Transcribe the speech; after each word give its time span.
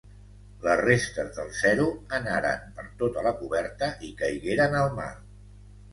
Les 0.61 0.79
restes 0.79 1.27
del 1.35 1.51
Zero 1.59 1.85
anaren 2.19 2.65
per 2.79 2.85
tota 3.03 3.27
la 3.29 3.35
coberta 3.43 3.91
i 4.09 4.13
caigueren 4.23 4.79
al 4.85 4.91
mar. 5.03 5.11